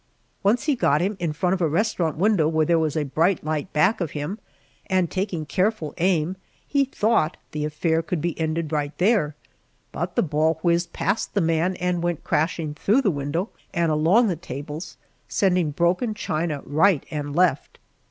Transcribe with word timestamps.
Once 0.41 0.63
he 0.63 0.73
got 0.75 0.99
him 0.99 1.15
in 1.19 1.31
front 1.31 1.53
of 1.53 1.61
a 1.61 1.67
restaurant 1.69 2.17
window 2.17 2.47
where 2.47 2.65
there 2.65 2.79
was 2.79 2.97
a 2.97 3.05
bright 3.05 3.43
light 3.43 3.71
back 3.71 4.01
of 4.01 4.09
him, 4.17 4.39
and, 4.87 5.11
taking 5.11 5.45
careful 5.45 5.93
aim, 5.99 6.37
he 6.67 6.85
thought 6.85 7.37
the 7.51 7.65
affair 7.65 8.01
could 8.01 8.19
be 8.19 8.35
ended 8.39 8.71
right 8.71 8.97
there, 8.97 9.35
but 9.91 10.15
the 10.15 10.23
ball 10.23 10.57
whizzed 10.63 10.91
past 10.91 11.35
the 11.35 11.39
man 11.39 11.75
and 11.75 12.01
went 12.01 12.23
crashing 12.23 12.73
through 12.73 13.03
the 13.03 13.11
window 13.11 13.51
and 13.75 13.91
along 13.91 14.25
the 14.27 14.35
tables, 14.35 14.97
sending 15.29 15.69
broken 15.69 16.15
china 16.15 16.63
right 16.65 17.05
and 17.11 17.35
left. 17.35 17.77